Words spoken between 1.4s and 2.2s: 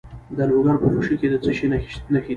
څه شي نښې دي؟